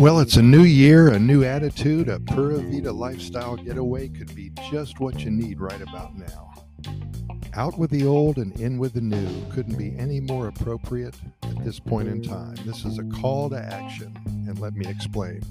Well, 0.00 0.20
it's 0.20 0.38
a 0.38 0.42
new 0.42 0.62
year, 0.62 1.08
a 1.08 1.18
new 1.18 1.44
attitude, 1.44 2.08
a 2.08 2.18
Pura 2.18 2.56
Vida 2.56 2.90
lifestyle 2.90 3.56
getaway 3.56 4.08
could 4.08 4.34
be 4.34 4.50
just 4.70 4.98
what 4.98 5.20
you 5.20 5.30
need 5.30 5.60
right 5.60 5.82
about 5.82 6.16
now. 6.16 6.54
Out 7.52 7.76
with 7.76 7.90
the 7.90 8.06
old 8.06 8.38
and 8.38 8.58
in 8.58 8.78
with 8.78 8.94
the 8.94 9.02
new 9.02 9.28
couldn't 9.52 9.76
be 9.76 9.94
any 9.98 10.18
more 10.18 10.48
appropriate 10.48 11.14
at 11.42 11.62
this 11.66 11.78
point 11.78 12.08
in 12.08 12.22
time. 12.22 12.54
This 12.64 12.86
is 12.86 12.98
a 12.98 13.04
call 13.20 13.50
to 13.50 13.58
action, 13.58 14.18
and 14.48 14.58
let 14.58 14.72
me 14.72 14.86
explain. 14.88 15.42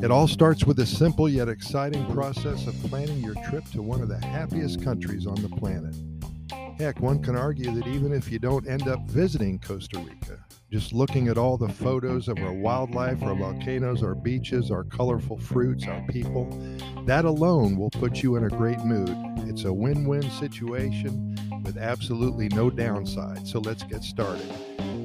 It 0.00 0.12
all 0.12 0.28
starts 0.28 0.64
with 0.64 0.78
a 0.78 0.86
simple 0.86 1.28
yet 1.28 1.48
exciting 1.48 2.06
process 2.12 2.68
of 2.68 2.80
planning 2.84 3.18
your 3.18 3.34
trip 3.50 3.64
to 3.72 3.82
one 3.82 4.00
of 4.00 4.08
the 4.08 4.24
happiest 4.24 4.84
countries 4.84 5.26
on 5.26 5.42
the 5.42 5.48
planet. 5.48 5.96
Heck, 6.78 7.00
one 7.00 7.22
can 7.22 7.34
argue 7.34 7.70
that 7.70 7.86
even 7.86 8.12
if 8.12 8.30
you 8.30 8.38
don't 8.38 8.68
end 8.68 8.86
up 8.86 9.00
visiting 9.08 9.58
Costa 9.58 9.98
Rica, 9.98 10.44
just 10.70 10.92
looking 10.92 11.28
at 11.28 11.38
all 11.38 11.56
the 11.56 11.70
photos 11.70 12.28
of 12.28 12.36
our 12.38 12.52
wildlife, 12.52 13.22
our 13.22 13.34
volcanoes, 13.34 14.02
our 14.02 14.14
beaches, 14.14 14.70
our 14.70 14.84
colorful 14.84 15.38
fruits, 15.38 15.86
our 15.86 16.02
people, 16.08 16.46
that 17.06 17.24
alone 17.24 17.78
will 17.78 17.88
put 17.88 18.22
you 18.22 18.36
in 18.36 18.44
a 18.44 18.50
great 18.50 18.80
mood. 18.80 19.16
It's 19.48 19.64
a 19.64 19.72
win 19.72 20.06
win 20.06 20.30
situation 20.32 21.34
with 21.64 21.78
absolutely 21.78 22.48
no 22.48 22.68
downside. 22.68 23.48
So 23.48 23.58
let's 23.58 23.82
get 23.82 24.04
started. 24.04 24.52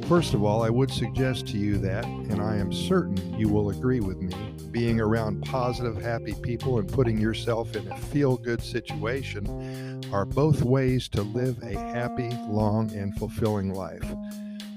First 0.09 0.33
of 0.33 0.43
all, 0.43 0.63
I 0.63 0.69
would 0.69 0.91
suggest 0.91 1.47
to 1.47 1.57
you 1.57 1.77
that, 1.77 2.03
and 2.03 2.41
I 2.41 2.57
am 2.57 2.73
certain 2.73 3.39
you 3.39 3.47
will 3.47 3.69
agree 3.69 4.01
with 4.01 4.21
me, 4.21 4.35
being 4.71 4.99
around 4.99 5.41
positive, 5.43 6.01
happy 6.01 6.33
people 6.33 6.79
and 6.79 6.91
putting 6.91 7.17
yourself 7.17 7.77
in 7.77 7.89
a 7.89 7.95
feel 7.95 8.35
good 8.35 8.61
situation 8.61 10.00
are 10.11 10.25
both 10.25 10.61
ways 10.61 11.07
to 11.09 11.21
live 11.21 11.61
a 11.63 11.77
happy, 11.77 12.29
long, 12.47 12.91
and 12.93 13.15
fulfilling 13.17 13.73
life 13.73 14.13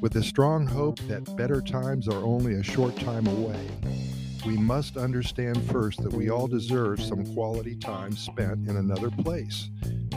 with 0.00 0.12
the 0.12 0.22
strong 0.22 0.66
hope 0.66 0.98
that 1.08 1.36
better 1.36 1.60
times 1.60 2.08
are 2.08 2.24
only 2.24 2.54
a 2.54 2.62
short 2.62 2.94
time 2.96 3.26
away. 3.26 3.68
We 4.46 4.56
must 4.56 4.98
understand 4.98 5.62
first 5.70 6.02
that 6.02 6.12
we 6.12 6.28
all 6.28 6.46
deserve 6.46 7.02
some 7.02 7.24
quality 7.34 7.74
time 7.76 8.12
spent 8.12 8.68
in 8.68 8.76
another 8.76 9.10
place, 9.10 9.70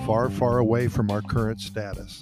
far, 0.05 0.29
far 0.29 0.57
away 0.57 0.89
from 0.89 1.09
our 1.09 1.21
current 1.21 1.61
status. 1.61 2.21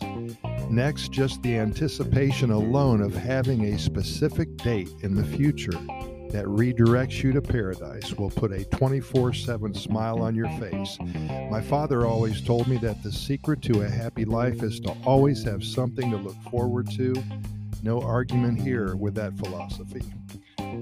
Next, 0.69 1.11
just 1.11 1.41
the 1.41 1.57
anticipation 1.57 2.51
alone 2.51 3.01
of 3.01 3.15
having 3.15 3.73
a 3.73 3.79
specific 3.79 4.55
date 4.57 4.91
in 5.01 5.15
the 5.15 5.25
future 5.25 5.79
that 6.35 6.45
redirects 6.47 7.23
you 7.23 7.31
to 7.31 7.41
paradise 7.41 8.13
will 8.15 8.29
put 8.29 8.51
a 8.51 8.65
24 8.65 9.33
7 9.33 9.73
smile 9.73 10.21
on 10.21 10.35
your 10.35 10.49
face. 10.59 10.97
My 11.49 11.61
father 11.61 12.05
always 12.05 12.41
told 12.41 12.67
me 12.67 12.75
that 12.79 13.01
the 13.01 13.11
secret 13.11 13.61
to 13.61 13.83
a 13.83 13.89
happy 13.89 14.25
life 14.25 14.61
is 14.61 14.81
to 14.81 14.93
always 15.05 15.43
have 15.43 15.63
something 15.63 16.11
to 16.11 16.17
look 16.17 16.35
forward 16.51 16.91
to 16.97 17.15
no 17.83 18.01
argument 18.01 18.59
here 18.59 18.97
with 18.97 19.15
that 19.15 19.33
philosophy. 19.37 20.01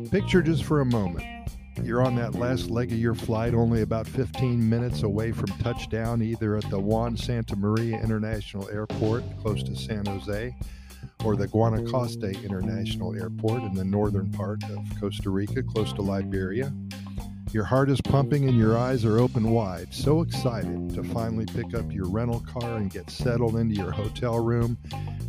Picture 0.09 0.41
just 0.41 0.63
for 0.63 0.81
a 0.81 0.85
moment. 0.85 1.51
You're 1.83 2.03
on 2.03 2.15
that 2.15 2.33
last 2.33 2.71
leg 2.71 2.91
of 2.91 2.97
your 2.97 3.13
flight, 3.13 3.53
only 3.53 3.83
about 3.83 4.07
15 4.07 4.67
minutes 4.67 5.03
away 5.03 5.31
from 5.31 5.47
touchdown, 5.59 6.23
either 6.23 6.57
at 6.57 6.67
the 6.71 6.79
Juan 6.79 7.15
Santa 7.15 7.55
Maria 7.55 8.01
International 8.01 8.67
Airport, 8.69 9.23
close 9.39 9.61
to 9.63 9.75
San 9.75 10.05
Jose, 10.05 10.55
or 11.23 11.35
the 11.35 11.47
Guanacaste 11.47 12.43
International 12.43 13.15
Airport 13.15 13.63
in 13.63 13.73
the 13.73 13.83
northern 13.83 14.31
part 14.31 14.63
of 14.65 14.79
Costa 14.99 15.29
Rica, 15.29 15.63
close 15.63 15.93
to 15.93 16.01
Liberia. 16.01 16.73
Your 17.51 17.63
heart 17.63 17.89
is 17.89 18.01
pumping 18.01 18.47
and 18.49 18.57
your 18.57 18.77
eyes 18.77 19.05
are 19.05 19.19
open 19.19 19.51
wide, 19.51 19.93
so 19.93 20.21
excited 20.21 20.89
to 20.95 21.03
finally 21.03 21.45
pick 21.45 21.75
up 21.75 21.91
your 21.91 22.09
rental 22.09 22.39
car 22.41 22.77
and 22.77 22.89
get 22.89 23.09
settled 23.09 23.55
into 23.57 23.75
your 23.75 23.91
hotel 23.91 24.39
room 24.39 24.77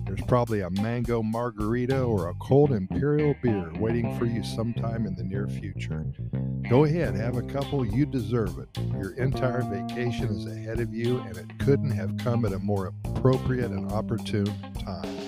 there's 0.07 0.21
probably 0.29 0.61
a 0.61 0.71
mango 0.71 1.23
margarita 1.23 2.01
or 2.03 2.29
a 2.29 2.35
cold 2.35 2.73
imperial 2.73 3.35
beer 3.43 3.73
waiting 3.81 4.17
for 4.19 4.27
you 4.27 4.45
sometime 4.45 5.07
in 5.07 5.15
the 5.17 5.25
near 5.25 5.49
future. 5.49 6.07
Go 6.69 6.85
ahead, 6.85 7.15
have 7.17 7.37
a 7.37 7.43
couple. 7.43 7.85
You 7.85 8.05
deserve 8.07 8.59
it. 8.59 8.69
Your 8.93 9.13
entire 9.15 9.63
vacation 9.63 10.29
is 10.29 10.47
ahead 10.47 10.81
of 10.81 10.95
you, 10.95 11.19
and 11.19 11.37
it 11.37 11.59
couldn't 11.59 11.91
have 11.91 12.17
come 12.19 12.45
at 12.45 12.53
a 12.53 12.59
more 12.59 12.93
appropriate 13.05 13.71
and 13.71 13.91
opportune 13.93 14.55
time. 14.79 15.24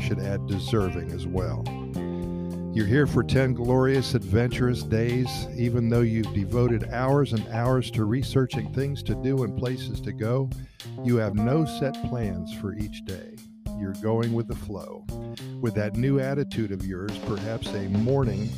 I 0.00 0.02
should 0.02 0.20
add 0.20 0.46
deserving 0.46 1.12
as 1.12 1.26
well. 1.26 1.62
You're 2.72 2.86
here 2.86 3.06
for 3.06 3.22
10 3.22 3.52
glorious, 3.52 4.14
adventurous 4.14 4.82
days, 4.82 5.28
even 5.58 5.90
though 5.90 6.00
you've 6.00 6.32
devoted 6.32 6.88
hours 6.90 7.34
and 7.34 7.46
hours 7.48 7.90
to 7.90 8.06
researching 8.06 8.72
things 8.72 9.02
to 9.02 9.14
do 9.16 9.44
and 9.44 9.58
places 9.58 10.00
to 10.00 10.12
go. 10.12 10.48
You 11.04 11.16
have 11.16 11.34
no 11.34 11.66
set 11.66 12.02
plans 12.08 12.50
for 12.54 12.74
each 12.74 13.04
day 13.04 13.36
you're 13.78 13.92
going 14.02 14.32
with 14.32 14.48
the 14.48 14.56
flow. 14.56 15.04
With 15.60 15.74
that 15.74 15.96
new 15.96 16.18
attitude 16.18 16.72
of 16.72 16.84
yours, 16.86 17.16
perhaps 17.26 17.68
a 17.68 17.88
morning 17.88 18.48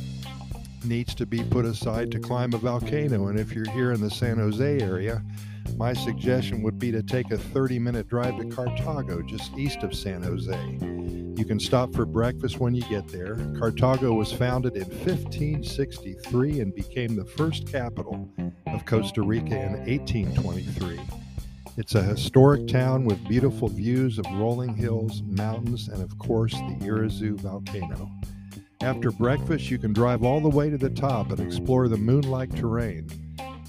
needs 0.85 1.13
to 1.15 1.25
be 1.25 1.43
put 1.43 1.65
aside 1.65 2.11
to 2.11 2.19
climb 2.19 2.53
a 2.53 2.57
volcano. 2.57 3.27
And 3.27 3.39
if 3.39 3.53
you're 3.53 3.69
here 3.71 3.91
in 3.91 4.01
the 4.01 4.11
San 4.11 4.37
Jose 4.37 4.79
area, 4.79 5.23
my 5.77 5.93
suggestion 5.93 6.61
would 6.63 6.79
be 6.79 6.91
to 6.91 7.03
take 7.03 7.31
a 7.31 7.37
30 7.37 7.79
minute 7.79 8.07
drive 8.07 8.37
to 8.37 8.45
Cartago, 8.45 9.25
just 9.25 9.57
east 9.57 9.83
of 9.83 9.93
San 9.93 10.23
Jose. 10.23 11.22
You 11.35 11.45
can 11.45 11.59
stop 11.59 11.93
for 11.95 12.05
breakfast 12.05 12.59
when 12.59 12.75
you 12.75 12.83
get 12.83 13.07
there. 13.07 13.35
Cartago 13.57 14.15
was 14.15 14.31
founded 14.31 14.75
in 14.75 14.83
1563 14.83 16.59
and 16.59 16.75
became 16.75 17.15
the 17.15 17.25
first 17.25 17.67
capital 17.67 18.29
of 18.67 18.85
Costa 18.85 19.23
Rica 19.23 19.55
in 19.55 19.73
1823. 19.85 20.99
It's 21.75 21.95
a 21.95 22.03
historic 22.03 22.67
town 22.67 23.05
with 23.05 23.27
beautiful 23.27 23.67
views 23.67 24.19
of 24.19 24.25
rolling 24.33 24.75
hills, 24.75 25.23
mountains, 25.23 25.87
and 25.87 26.03
of 26.03 26.15
course 26.19 26.53
the 26.53 26.77
Irazu 26.85 27.35
volcano. 27.39 28.11
After 28.81 29.09
breakfast, 29.11 29.71
you 29.71 29.79
can 29.79 29.91
drive 29.91 30.23
all 30.23 30.39
the 30.39 30.49
way 30.49 30.69
to 30.69 30.77
the 30.77 30.91
top 30.91 31.31
and 31.31 31.39
explore 31.39 31.87
the 31.87 31.97
moon 31.97 32.29
like 32.29 32.55
terrain. 32.55 33.07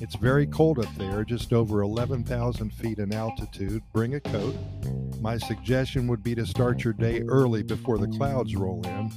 It's 0.01 0.17
very 0.17 0.47
cold 0.47 0.81
up 0.81 0.93
there, 0.97 1.25
just 1.25 1.53
over 1.53 1.83
11,000 1.83 2.73
feet 2.73 2.99
in 2.99 3.15
altitude. 3.15 3.83
Bring 3.93 4.17
a 4.17 4.21
coat. 4.21 4.57
My 5.21 5.39
suggestion 5.39 6.09
would 6.09 6.23
be 6.23 6.35
to 6.35 6.45
start 6.45 6.83
your 6.83 6.93
day 6.93 7.23
early 7.23 7.63
before 7.63 7.99
the 7.99 8.09
clouds 8.09 8.57
roll 8.57 8.85
in. 8.87 9.11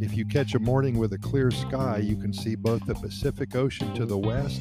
If 0.00 0.16
you 0.16 0.26
catch 0.26 0.54
a 0.54 0.58
morning 0.58 0.98
with 0.98 1.12
a 1.12 1.18
clear 1.18 1.50
sky, 1.50 1.98
you 1.98 2.16
can 2.16 2.32
see 2.32 2.56
both 2.56 2.84
the 2.84 2.96
Pacific 2.96 3.54
Ocean 3.54 3.94
to 3.94 4.06
the 4.06 4.18
west 4.18 4.60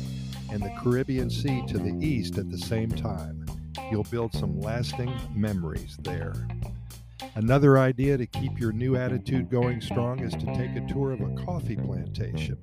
and 0.52 0.62
the 0.62 0.74
Caribbean 0.80 1.30
Sea 1.30 1.64
to 1.68 1.80
the 1.80 1.98
east 2.06 2.38
at 2.38 2.52
the 2.52 2.58
same 2.58 2.90
time. 2.90 3.44
You'll 3.92 4.04
build 4.04 4.34
some 4.34 4.62
lasting 4.62 5.12
memories 5.34 5.98
there. 6.04 6.48
Another 7.36 7.80
idea 7.80 8.16
to 8.16 8.28
keep 8.28 8.60
your 8.60 8.72
new 8.72 8.96
attitude 8.96 9.50
going 9.50 9.82
strong 9.82 10.20
is 10.20 10.34
to 10.34 10.46
take 10.54 10.76
a 10.76 10.88
tour 10.88 11.12
of 11.12 11.22
a 11.22 11.34
coffee 11.44 11.76
plantation. 11.76 12.58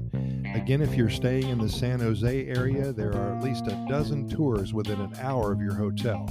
Again, 0.54 0.80
if 0.80 0.94
you're 0.94 1.10
staying 1.10 1.48
in 1.48 1.58
the 1.58 1.68
San 1.68 1.98
Jose 1.98 2.46
area, 2.46 2.92
there 2.92 3.12
are 3.12 3.36
at 3.36 3.42
least 3.42 3.66
a 3.66 3.84
dozen 3.88 4.28
tours 4.28 4.72
within 4.72 5.00
an 5.00 5.12
hour 5.20 5.50
of 5.50 5.60
your 5.60 5.74
hotel. 5.74 6.28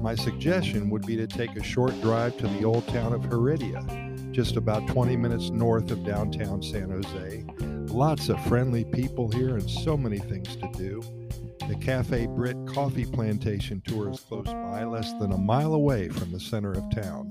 My 0.00 0.14
suggestion 0.14 0.88
would 0.90 1.04
be 1.04 1.16
to 1.16 1.26
take 1.26 1.56
a 1.56 1.64
short 1.64 2.00
drive 2.00 2.36
to 2.36 2.46
the 2.46 2.62
old 2.62 2.86
town 2.88 3.12
of 3.12 3.24
Heredia, 3.24 3.84
just 4.30 4.56
about 4.56 4.86
20 4.86 5.16
minutes 5.16 5.50
north 5.50 5.90
of 5.90 6.04
downtown 6.04 6.62
San 6.62 6.90
Jose. 6.90 7.44
Lots 7.92 8.28
of 8.28 8.40
friendly 8.46 8.84
people 8.84 9.32
here 9.32 9.56
and 9.56 9.68
so 9.68 9.96
many 9.96 10.18
things 10.18 10.54
to 10.56 10.70
do. 10.76 11.02
The 11.66 11.76
Cafe 11.80 12.26
Britt 12.26 12.56
coffee 12.68 13.06
plantation 13.06 13.82
tour 13.84 14.10
is 14.10 14.20
close 14.20 14.46
by, 14.46 14.84
less 14.84 15.12
than 15.14 15.32
a 15.32 15.38
mile 15.38 15.74
away 15.74 16.08
from 16.08 16.30
the 16.30 16.40
center 16.40 16.70
of 16.70 16.94
town. 16.94 17.30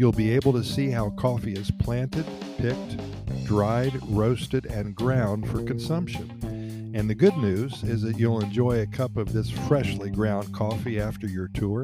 You'll 0.00 0.12
be 0.12 0.30
able 0.30 0.54
to 0.54 0.64
see 0.64 0.88
how 0.88 1.10
coffee 1.10 1.52
is 1.52 1.70
planted, 1.70 2.24
picked, 2.56 2.96
dried, 3.44 3.92
roasted, 4.08 4.64
and 4.64 4.96
ground 4.96 5.46
for 5.46 5.62
consumption. 5.62 6.90
And 6.94 7.10
the 7.10 7.14
good 7.14 7.36
news 7.36 7.82
is 7.82 8.00
that 8.00 8.18
you'll 8.18 8.40
enjoy 8.40 8.80
a 8.80 8.86
cup 8.86 9.18
of 9.18 9.34
this 9.34 9.50
freshly 9.50 10.08
ground 10.08 10.54
coffee 10.54 10.98
after 10.98 11.26
your 11.26 11.48
tour. 11.48 11.82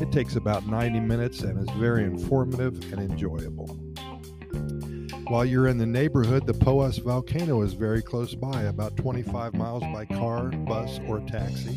It 0.00 0.10
takes 0.10 0.34
about 0.34 0.66
90 0.66 0.98
minutes 0.98 1.42
and 1.42 1.56
is 1.60 1.72
very 1.76 2.02
informative 2.02 2.92
and 2.92 3.00
enjoyable. 3.08 3.68
While 5.28 5.44
you're 5.44 5.68
in 5.68 5.78
the 5.78 5.86
neighborhood, 5.86 6.48
the 6.48 6.54
Poas 6.54 7.00
volcano 7.00 7.62
is 7.62 7.72
very 7.74 8.02
close 8.02 8.34
by, 8.34 8.62
about 8.62 8.96
25 8.96 9.54
miles 9.54 9.84
by 9.92 10.06
car, 10.06 10.48
bus, 10.48 10.98
or 11.06 11.20
taxi. 11.20 11.76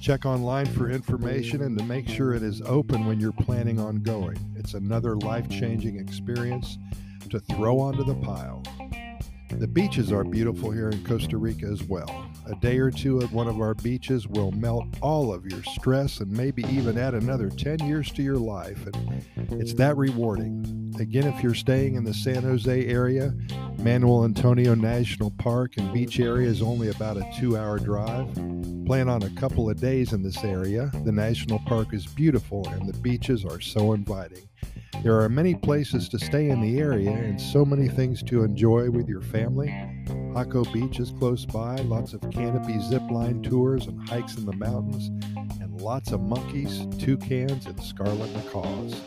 Check 0.00 0.24
online 0.24 0.66
for 0.66 0.88
information 0.90 1.62
and 1.62 1.76
to 1.76 1.84
make 1.84 2.08
sure 2.08 2.32
it 2.32 2.42
is 2.42 2.62
open 2.62 3.06
when 3.06 3.18
you're 3.18 3.32
planning 3.32 3.80
on 3.80 3.96
going. 3.96 4.38
It's 4.56 4.74
another 4.74 5.16
life 5.16 5.48
changing 5.50 5.98
experience 5.98 6.78
to 7.30 7.40
throw 7.40 7.80
onto 7.80 8.04
the 8.04 8.14
pile. 8.14 8.62
The 9.50 9.66
beaches 9.66 10.12
are 10.12 10.24
beautiful 10.24 10.70
here 10.70 10.88
in 10.90 11.04
Costa 11.04 11.36
Rica 11.36 11.66
as 11.66 11.82
well. 11.82 12.30
A 12.46 12.54
day 12.56 12.78
or 12.78 12.90
two 12.90 13.20
at 13.22 13.32
one 13.32 13.48
of 13.48 13.60
our 13.60 13.74
beaches 13.74 14.28
will 14.28 14.52
melt 14.52 14.86
all 15.00 15.32
of 15.32 15.44
your 15.46 15.62
stress 15.64 16.20
and 16.20 16.30
maybe 16.30 16.62
even 16.64 16.96
add 16.96 17.14
another 17.14 17.50
10 17.50 17.80
years 17.80 18.12
to 18.12 18.22
your 18.22 18.36
life. 18.36 18.86
And 18.86 19.24
it's 19.60 19.74
that 19.74 19.96
rewarding. 19.96 20.77
Again, 21.00 21.28
if 21.28 21.44
you're 21.44 21.54
staying 21.54 21.94
in 21.94 22.02
the 22.02 22.12
San 22.12 22.42
Jose 22.42 22.86
area, 22.86 23.32
Manuel 23.78 24.24
Antonio 24.24 24.74
National 24.74 25.30
Park 25.30 25.76
and 25.76 25.92
beach 25.92 26.18
area 26.18 26.48
is 26.48 26.60
only 26.60 26.88
about 26.88 27.16
a 27.16 27.30
two 27.38 27.56
hour 27.56 27.78
drive. 27.78 28.34
Plan 28.84 29.08
on 29.08 29.22
a 29.22 29.30
couple 29.30 29.70
of 29.70 29.80
days 29.80 30.12
in 30.12 30.24
this 30.24 30.42
area. 30.42 30.90
The 31.04 31.12
national 31.12 31.60
park 31.60 31.94
is 31.94 32.04
beautiful 32.04 32.66
and 32.70 32.88
the 32.88 32.98
beaches 32.98 33.44
are 33.44 33.60
so 33.60 33.92
inviting. 33.92 34.48
There 35.04 35.20
are 35.20 35.28
many 35.28 35.54
places 35.54 36.08
to 36.08 36.18
stay 36.18 36.50
in 36.50 36.60
the 36.60 36.80
area 36.80 37.12
and 37.12 37.40
so 37.40 37.64
many 37.64 37.86
things 37.86 38.20
to 38.24 38.42
enjoy 38.42 38.90
with 38.90 39.08
your 39.08 39.22
family. 39.22 39.68
Jaco 40.34 40.70
Beach 40.72 40.98
is 40.98 41.12
close 41.12 41.46
by, 41.46 41.76
lots 41.76 42.12
of 42.12 42.28
canopy 42.32 42.80
zip 42.80 43.08
line 43.08 43.40
tours 43.42 43.86
and 43.86 44.08
hikes 44.08 44.36
in 44.36 44.46
the 44.46 44.56
mountains, 44.56 45.08
and 45.60 45.80
lots 45.80 46.10
of 46.10 46.20
monkeys, 46.20 46.86
toucans, 46.98 47.66
and 47.66 47.80
scarlet 47.82 48.34
macaws. 48.34 49.00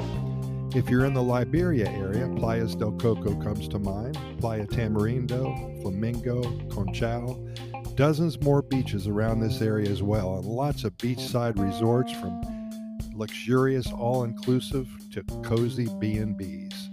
If 0.74 0.90
you're 0.90 1.04
in 1.04 1.14
the 1.14 1.22
Liberia 1.22 1.90
area, 1.90 2.28
Playas 2.28 2.80
del 2.80 2.94
Coco 2.94 3.36
comes 3.42 3.68
to 3.68 3.78
mind, 3.78 4.18
Playa 4.40 4.66
Tamarindo, 4.66 5.82
Flamingo, 5.82 6.42
Conchal, 6.70 7.46
dozens 7.96 8.42
more 8.42 8.62
beaches 8.62 9.06
around 9.06 9.42
this 9.42 9.62
area 9.62 9.90
as 9.90 10.02
well, 10.02 10.38
and 10.38 10.46
lots 10.46 10.86
of 10.86 10.98
beachside 10.98 11.60
resorts 11.60 12.14
from 12.14 12.42
luxurious 13.14 13.92
all-inclusive 13.92 14.88
to 15.12 15.24
cozy 15.44 15.90
B&Bs. 16.00 16.91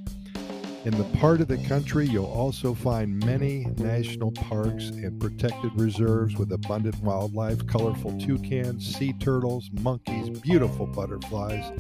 In 0.89 0.97
the 0.97 1.19
part 1.19 1.43
of 1.43 1.49
the 1.49 1.59
country, 1.59 2.09
you'll 2.09 2.25
also 2.25 2.73
find 2.73 3.23
many 3.23 3.67
national 3.77 4.33
parks 4.33 4.89
and 4.89 5.21
protected 5.21 5.79
reserves 5.79 6.35
with 6.37 6.51
abundant 6.51 6.99
wildlife, 7.03 7.67
colorful 7.67 8.19
toucans, 8.19 8.97
sea 8.97 9.13
turtles, 9.21 9.69
monkeys, 9.83 10.31
beautiful 10.41 10.87
butterflies. 10.87 11.71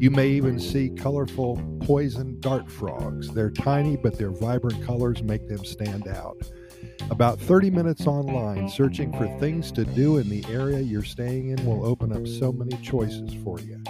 You 0.00 0.10
may 0.10 0.30
even 0.30 0.58
see 0.58 0.88
colorful 0.88 1.62
poison 1.82 2.40
dart 2.40 2.68
frogs. 2.68 3.28
They're 3.28 3.52
tiny, 3.52 3.96
but 3.96 4.18
their 4.18 4.32
vibrant 4.32 4.84
colors 4.84 5.22
make 5.22 5.46
them 5.46 5.64
stand 5.64 6.08
out. 6.08 6.36
About 7.08 7.38
30 7.38 7.70
minutes 7.70 8.08
online 8.08 8.68
searching 8.68 9.12
for 9.12 9.28
things 9.38 9.70
to 9.72 9.84
do 9.84 10.16
in 10.16 10.28
the 10.28 10.44
area 10.50 10.80
you're 10.80 11.04
staying 11.04 11.50
in 11.50 11.64
will 11.64 11.86
open 11.86 12.12
up 12.12 12.26
so 12.26 12.50
many 12.50 12.76
choices 12.82 13.32
for 13.44 13.60
you. 13.60 13.80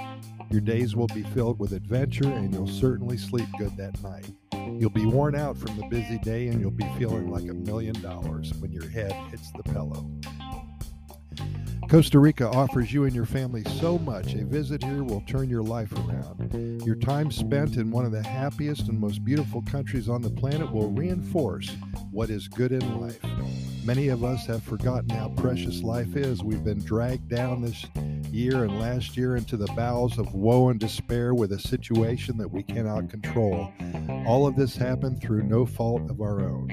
Your 0.51 0.61
days 0.61 0.95
will 0.95 1.09
be 1.09 1.23
filled 1.23 1.59
with 1.59 1.73
adventure 1.73 2.31
and 2.31 2.53
you'll 2.53 2.69
certainly 2.69 3.17
sleep 3.17 3.49
good 3.59 3.75
that 3.79 4.03
night. 4.03 4.27
You'll 4.67 4.91
be 4.91 5.07
worn 5.07 5.35
out 5.35 5.57
from 5.57 5.77
the 5.77 5.87
busy 5.87 6.19
day 6.19 6.49
and 6.49 6.61
you'll 6.61 6.71
be 6.71 6.89
feeling 6.99 7.31
like 7.31 7.45
a 7.45 7.55
million 7.55 8.01
dollars 8.03 8.53
when 8.61 8.73
your 8.73 8.89
head 8.89 9.13
hits 9.31 9.51
the 9.53 9.63
pillow. 9.63 10.11
Costa 11.89 12.19
Rica 12.19 12.49
offers 12.49 12.93
you 12.93 13.05
and 13.05 13.15
your 13.15 13.27
family 13.27 13.63
so 13.81 13.97
much. 13.99 14.35
A 14.35 14.45
visit 14.45 14.83
here 14.83 15.05
will 15.05 15.23
turn 15.29 15.49
your 15.49 15.63
life 15.63 15.93
around. 15.93 16.83
Your 16.85 16.97
time 16.97 17.31
spent 17.31 17.77
in 17.77 17.93
one 17.93 18.05
of 18.05 18.11
the 18.11 18.23
happiest 18.23 18.89
and 18.89 18.99
most 18.99 19.25
beautiful 19.25 19.63
countries 19.63 20.09
on 20.09 20.21
the 20.21 20.31
planet 20.31 20.71
will 20.73 20.91
reinforce 20.91 21.71
what 22.11 22.29
is 22.29 22.49
good 22.49 22.73
in 22.73 23.01
life. 23.01 23.21
Many 23.85 24.09
of 24.09 24.25
us 24.25 24.47
have 24.47 24.65
forgotten 24.65 25.11
how 25.11 25.29
precious 25.37 25.81
life 25.81 26.17
is. 26.17 26.43
We've 26.43 26.65
been 26.65 26.85
dragged 26.85 27.29
down 27.29 27.63
this 27.63 27.87
year 28.37 28.65
and 28.65 28.79
last 28.79 29.17
year 29.17 29.35
into 29.35 29.57
the 29.57 29.67
bowels 29.69 30.19
of 30.19 30.35
woe 30.35 30.69
and 30.69 30.79
despair 30.79 31.35
with 31.35 31.53
a 31.53 31.59
situation 31.59 32.37
that 32.37 32.51
we 32.51 32.63
cannot 32.63 33.09
control. 33.09 33.73
All 34.27 34.47
of 34.47 34.57
this 34.57 34.77
happened 34.77 35.23
through 35.23 35.45
no 35.45 35.65
fault 35.65 36.11
of 36.11 36.21
our 36.21 36.43
own. 36.43 36.71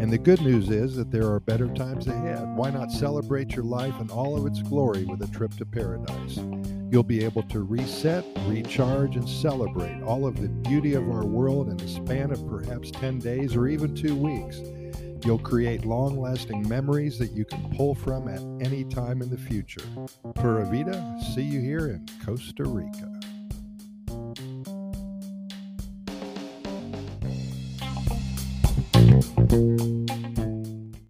And 0.00 0.12
the 0.12 0.18
good 0.18 0.40
news 0.40 0.68
is 0.68 0.96
that 0.96 1.12
there 1.12 1.30
are 1.30 1.38
better 1.38 1.68
times 1.74 2.08
ahead. 2.08 2.56
Why 2.56 2.70
not 2.70 2.90
celebrate 2.90 3.54
your 3.54 3.64
life 3.64 3.94
and 4.00 4.10
all 4.10 4.36
of 4.36 4.46
its 4.46 4.62
glory 4.62 5.04
with 5.04 5.22
a 5.22 5.28
trip 5.28 5.56
to 5.58 5.64
paradise? 5.64 6.38
You'll 6.90 7.04
be 7.04 7.24
able 7.24 7.44
to 7.44 7.62
reset, 7.62 8.24
recharge, 8.46 9.14
and 9.14 9.28
celebrate 9.28 10.02
all 10.02 10.26
of 10.26 10.40
the 10.40 10.48
beauty 10.48 10.94
of 10.94 11.08
our 11.08 11.24
world 11.24 11.68
in 11.68 11.76
the 11.76 11.88
span 11.88 12.32
of 12.32 12.46
perhaps 12.48 12.90
10 12.90 13.20
days 13.20 13.54
or 13.54 13.68
even 13.68 13.94
two 13.94 14.16
weeks. 14.16 14.60
You'll 15.26 15.40
create 15.40 15.84
long 15.84 16.20
lasting 16.20 16.68
memories 16.68 17.18
that 17.18 17.32
you 17.32 17.44
can 17.44 17.68
pull 17.76 17.96
from 17.96 18.28
at 18.28 18.40
any 18.64 18.84
time 18.84 19.22
in 19.22 19.28
the 19.28 19.36
future. 19.36 19.82
Pura 20.36 20.64
Vida, 20.66 21.18
see 21.34 21.42
you 21.42 21.60
here 21.60 21.88
in 21.88 22.06
Costa 22.24 22.62
Rica. 22.62 23.10